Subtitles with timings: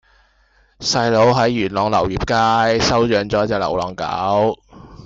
[0.79, 4.57] 細佬喺元朗流業街收養左一隻流浪狗